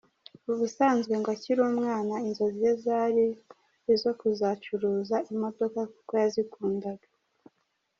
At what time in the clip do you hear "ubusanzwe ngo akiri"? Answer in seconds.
0.51-1.61